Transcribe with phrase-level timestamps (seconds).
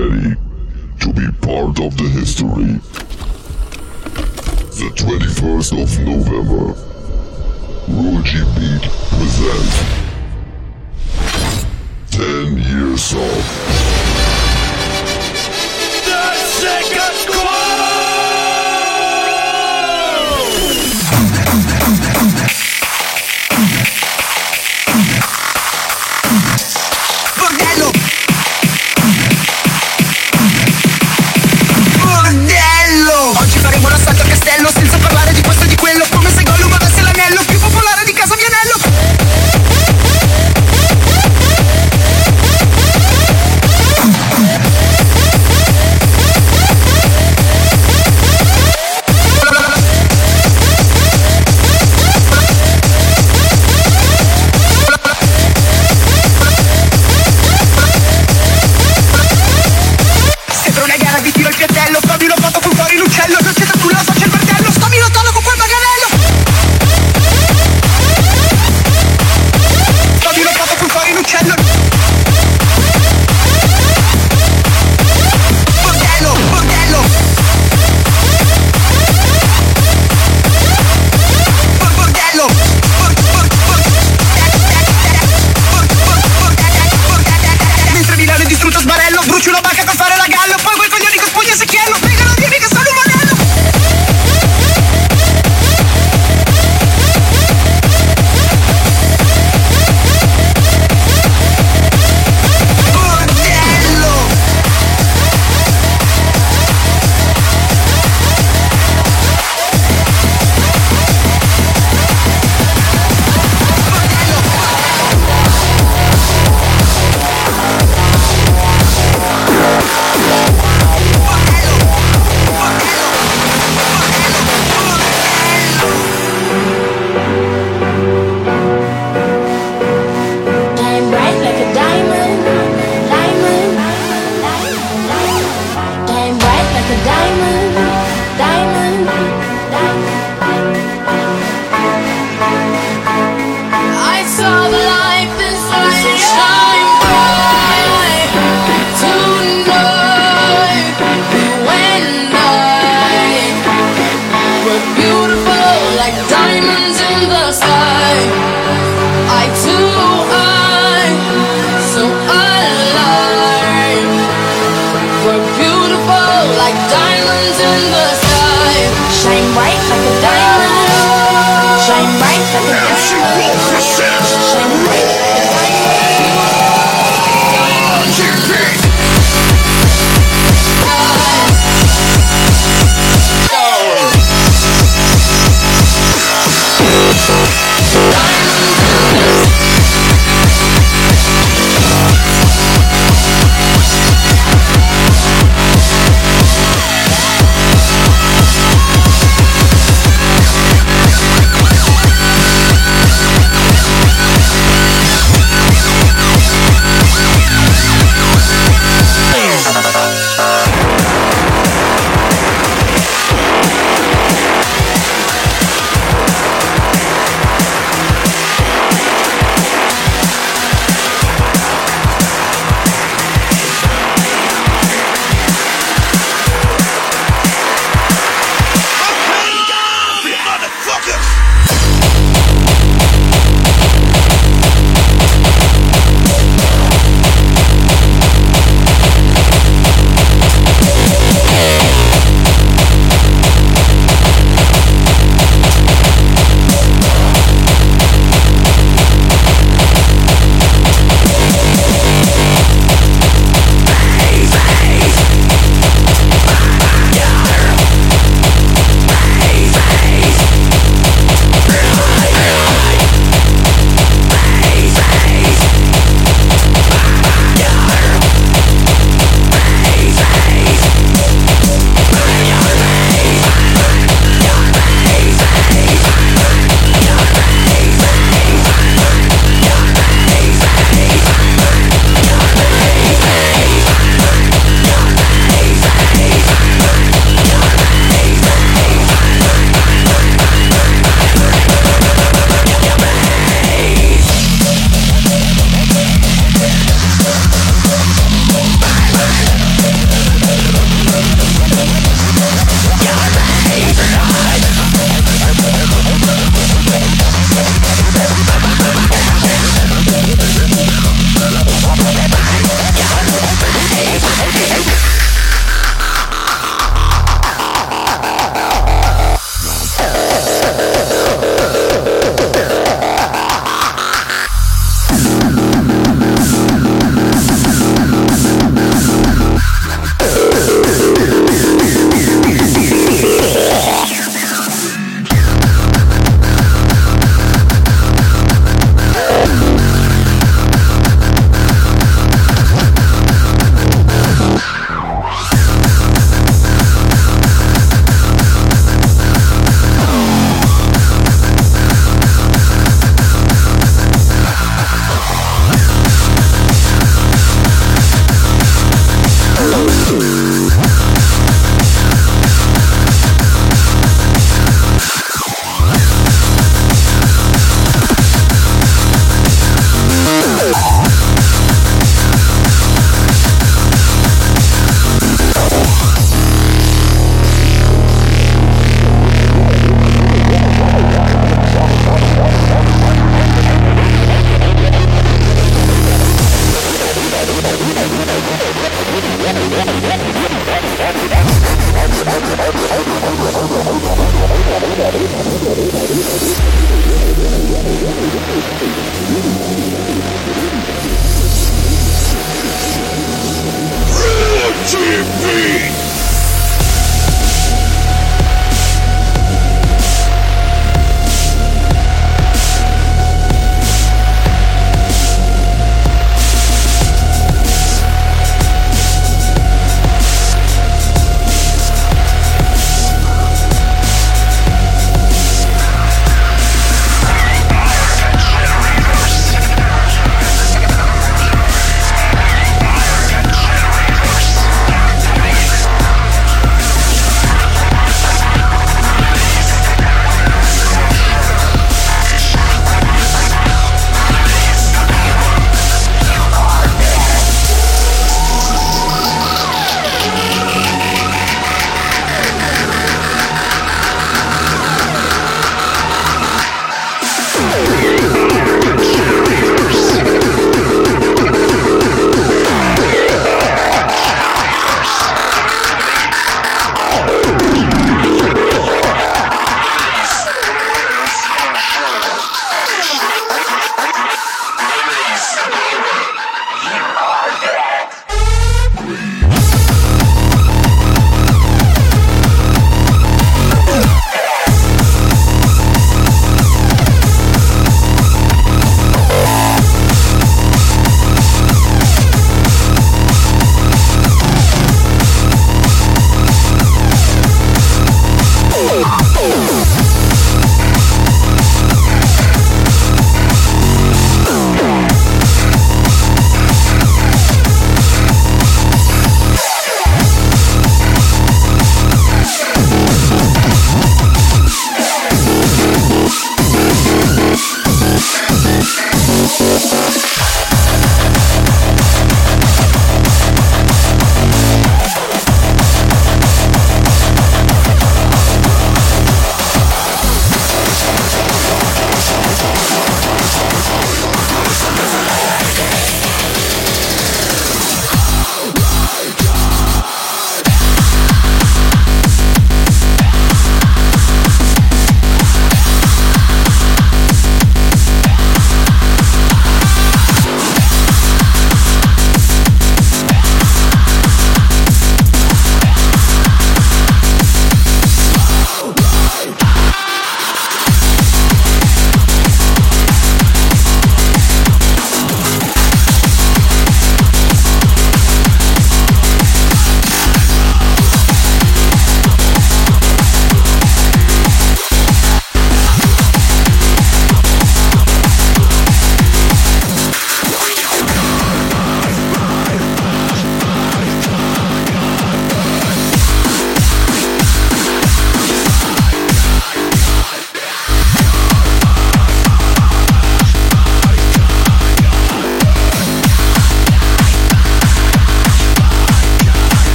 [0.00, 0.34] ready
[0.98, 2.80] to be part of the history.
[4.80, 6.74] The 21st of November,
[7.86, 9.76] Ruji Beat presents
[12.12, 13.44] 10 Years old.
[16.08, 17.19] The second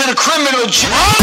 [0.00, 0.66] to the criminal.
[0.66, 1.17] j-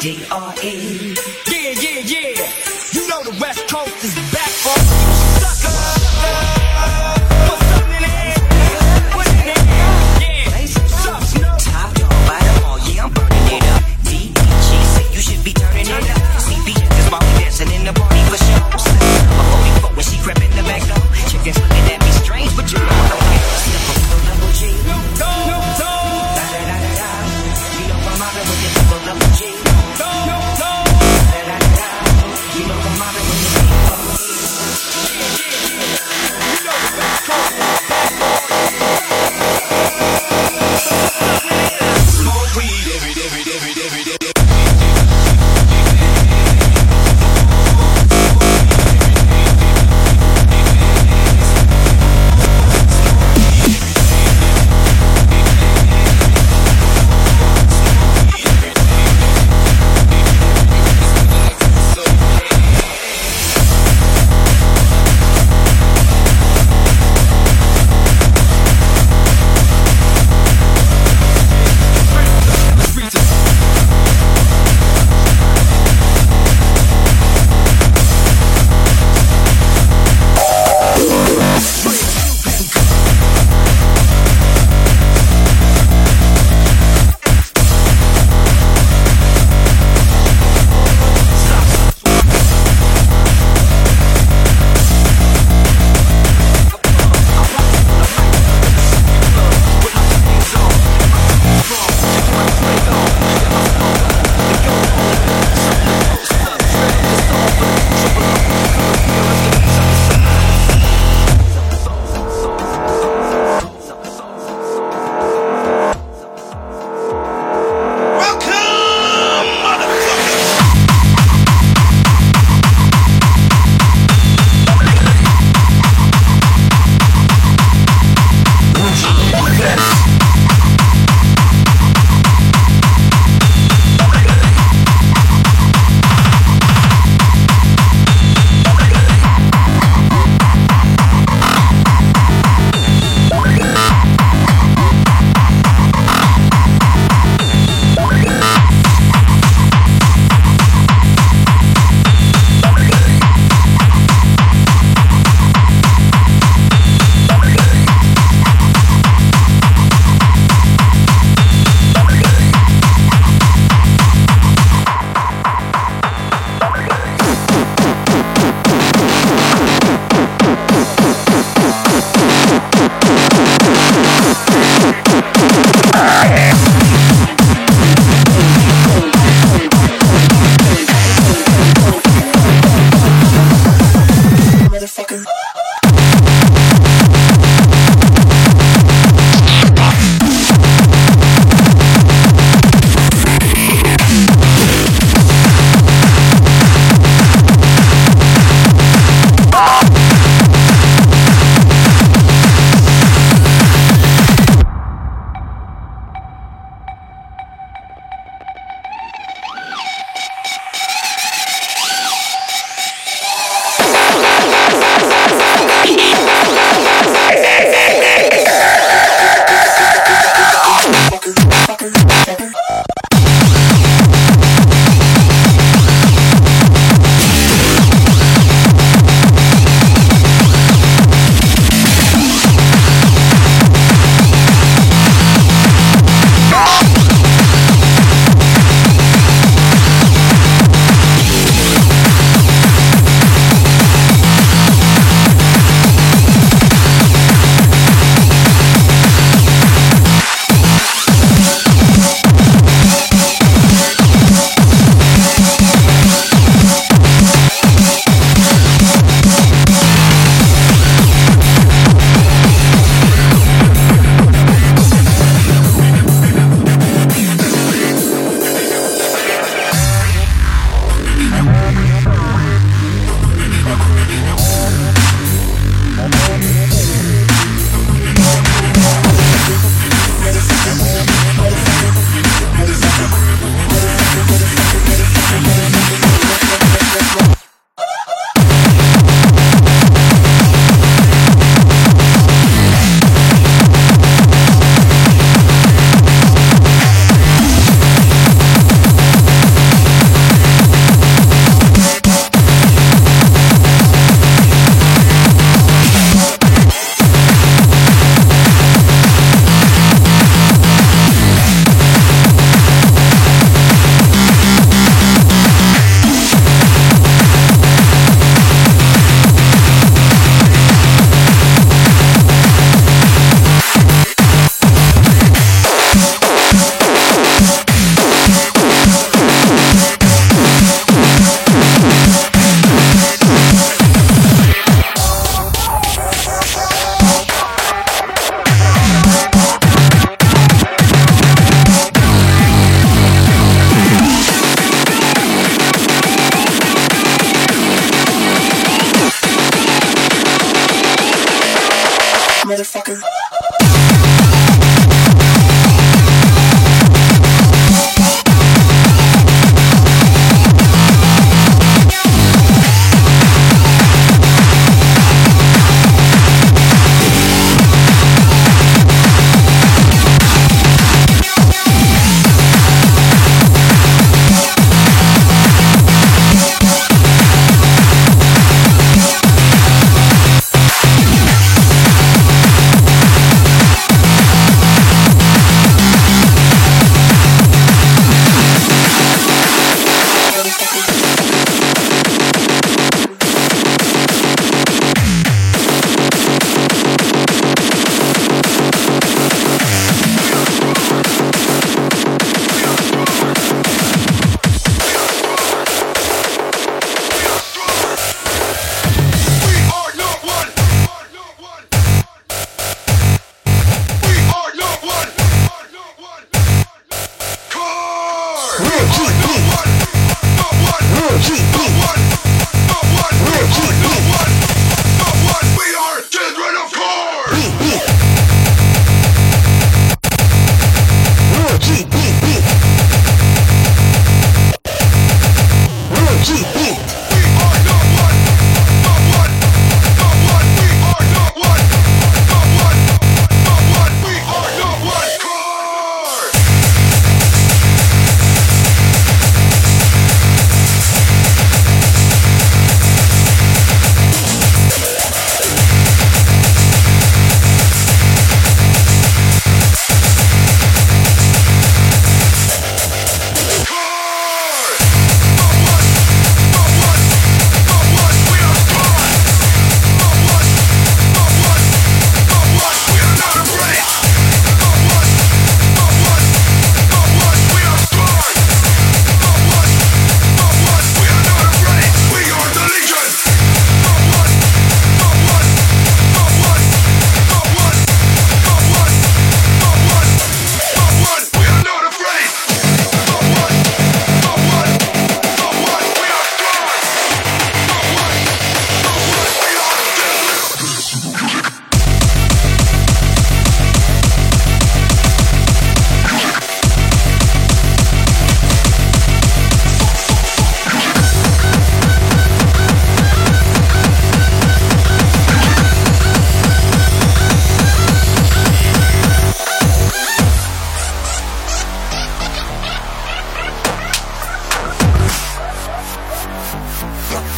[0.00, 0.47] I'm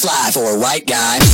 [0.00, 1.29] fly for a white guy.